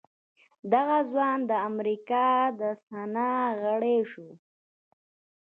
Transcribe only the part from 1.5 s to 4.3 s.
امريکا د سنا غړی شو.